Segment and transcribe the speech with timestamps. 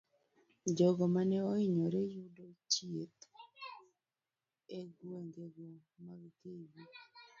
[0.75, 3.21] Jogo mane oinyore yudo thieth
[4.79, 5.65] egwengego
[6.03, 6.73] mag kb.